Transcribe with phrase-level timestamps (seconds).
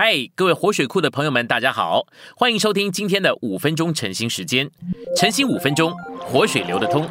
[0.00, 2.06] 嗨，各位活水库的朋友们，大家好，
[2.36, 4.70] 欢迎收听今天的五分钟晨兴时间。
[5.16, 7.04] 晨兴五分钟，活水流得通。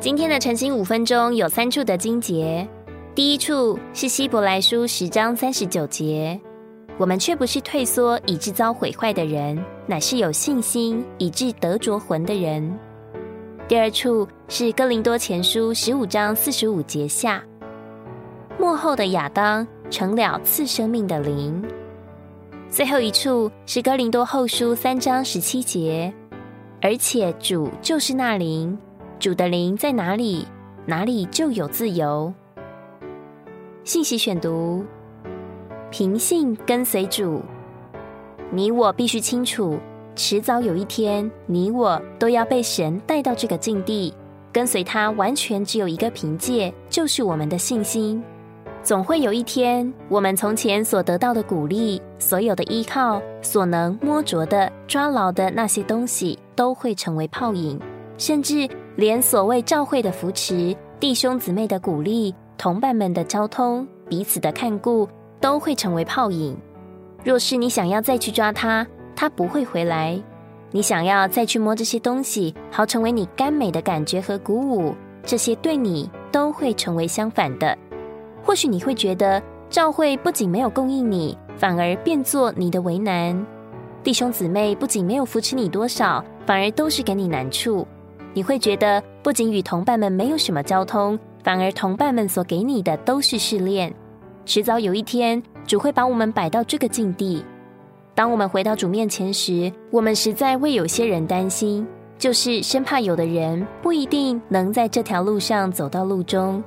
[0.00, 2.66] 今天的晨兴五分钟有三处的经节，
[3.14, 6.40] 第一处是希伯来书十章三十九节，
[6.98, 12.76] 我们却不是退缩以致遭毁坏的人，乃是有信心以致得着魂的人。
[13.68, 17.40] 第二处是哥林多前书十五章四十五节下。
[18.58, 21.62] 幕后的亚当成了赐生命的灵。
[22.68, 26.12] 最后一处是哥林多后书三章十七节，
[26.82, 28.76] 而且主就是那灵，
[29.18, 30.46] 主的灵在哪里，
[30.84, 32.32] 哪里就有自由。
[33.84, 34.84] 信息选读：
[35.90, 37.40] 凭信跟随主，
[38.50, 39.78] 你我必须清楚，
[40.16, 44.12] 迟早有一天，你我都要被神带到这个境地，
[44.52, 48.22] 跟随他，完全只有一个凭借，就是我们的信心。
[48.86, 57.76] 总会有一天，我们从前所得到的鼓励，所有的依靠，所能摸着的、抓牢的那些东西，都会成为泡影；
[58.16, 65.08] 甚至连所谓教会的扶持、弟兄姊妹的鼓励、同伴们的交通、彼此的看顾，
[65.40, 66.56] 都会成为泡影。
[67.24, 70.16] 若是你想要再去抓它，它不会回来；
[70.70, 74.94] 你想要再去摸这些东西，好成为你甘美的感觉和鼓舞，
[75.24, 77.76] 这些对你都会成为相反的。
[78.46, 83.36] 或许你会觉得教会不仅没有供应你，反而变作你的为难；
[84.04, 87.84] 弟兄姊妹不仅没有扶持你多少，反而都是给你难处。
[88.32, 93.92] 你会觉得不仅与同伴们没有什么交通，反而同伴们所给你的都是试炼。
[94.44, 97.44] 迟早有一天，主会把我们摆到这个境地。
[98.14, 101.84] 当我们回到主面前时，我们实在为有些人担心，
[102.16, 106.62] 就是生怕有的人不一定能在这条路上走到路中。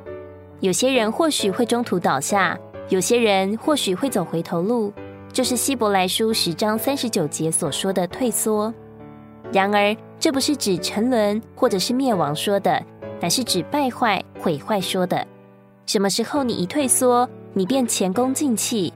[0.61, 2.57] 有些人或许会中途倒下，
[2.89, 4.91] 有些人或许会走回头路，
[5.31, 8.73] 就是希伯来书十章三十九节所说的退缩。
[9.53, 12.83] 然而，这不是指沉沦或者是灭亡说的，
[13.21, 15.25] 乃是指败坏、毁坏说的。
[15.85, 18.91] 什么时候你一退缩，你便前功尽弃？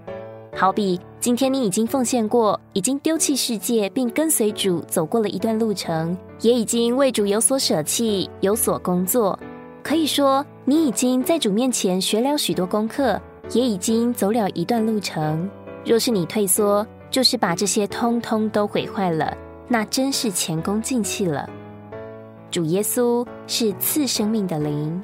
[0.56, 9.40] 好比今天你已经奉献过，已经丢弃世界，并跟随主走过了一段路程，也已经为主有所舍弃，有所工作。
[9.82, 13.20] 可以说，你已经在主面前学了许多功课，
[13.52, 15.50] 也已经走了一段路程。
[15.86, 19.36] 若是你退缩，就是把这些通通都毁坏了，
[19.68, 21.50] 那真是前功尽弃了。
[22.50, 25.04] 主耶稣是赐生命的灵，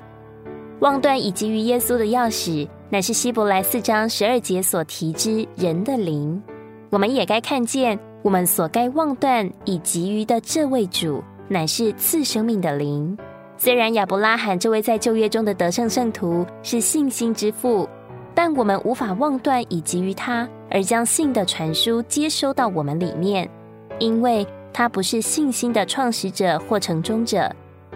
[0.80, 6.42] 望断以及于耶稣的钥匙，乃是希伯来四章十二节所提之人的灵。
[6.90, 13.18] 我们也该看见，我们所该望断以及于的这位主，乃是赐生命的灵。
[13.62, 17.88] 虽然亚伯拉罕这位在旧约中的得胜圣徒是信心之父，
[18.34, 23.50] 但我们无法妄断以及于他而将信的传输接收到我们里面，
[24.00, 27.54] 因为他不是信心的创始者或成终者。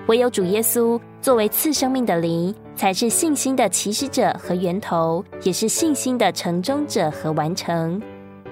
[0.07, 8.01] 唯有主耶稣作为赐生命的灵，才是信心的起始者和源头，也是信心的成终者和完成。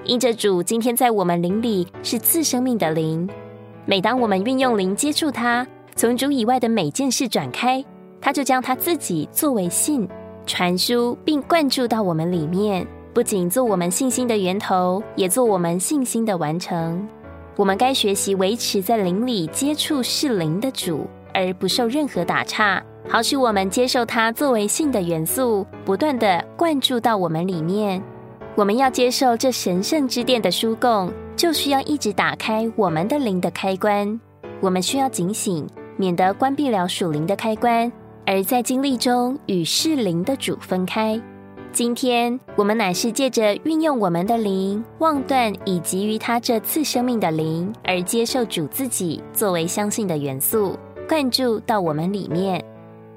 [0.05, 3.29] 因着主今天在我们灵里是赐生命的灵，
[3.85, 5.67] 每当我们运用灵接触他。
[5.95, 7.83] 从主以外的每件事转开，
[8.19, 10.07] 他就将他自己作为信
[10.45, 17.07] 传输，并灌注到我们里面，不仅做我们信心的源头，也做我们信心的完成。
[17.57, 28.01] 我们该学习维持在灵里接触是灵的主，而不受任何打岔，好使我们接受它作为信的元素，不断的灌注到我们里面。
[28.55, 34.19] 我们要接受这神圣之殿的书供，就需要一直打开我们的灵的开关。
[34.59, 35.67] 我们需要警醒。
[35.97, 37.91] 免得关闭了属灵的开关，
[38.25, 41.21] 而在经历中与世灵的主分开。
[41.71, 52.61] 今天我们乃是借着运用我们的灵，望断以及于他这次生命的灵，而接受主自己作为相信的元素，灌注到我们里面。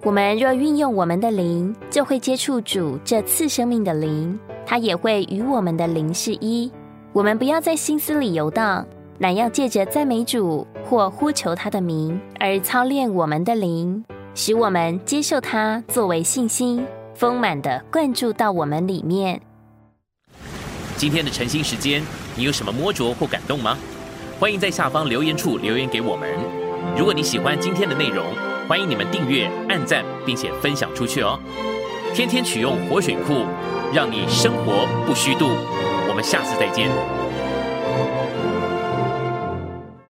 [0.04, 6.70] 我们若运用我们的灵，就会接触主这次生命的灵，他也会与我们的灵是一。
[7.12, 8.86] 我们不要在心思里游荡。
[9.18, 16.84] 乃要借着赞美主或呼求他的名而操练我们的灵，使我们接受他作为信心
[17.14, 19.40] 丰满的灌注到我们里面。
[20.96, 22.02] 今天的晨兴时间，
[22.34, 23.78] 你有什么摸着或感动吗？
[24.40, 26.28] 欢迎在下方留言处留言给我们。
[26.96, 28.24] 如果你喜欢今天的内容，
[28.68, 31.38] 欢迎你们订阅、按赞，并且分享出去哦。
[32.12, 33.44] 天天取用活水库，
[33.92, 35.50] 让你生活不虚度。
[36.08, 36.88] 我们下次再见。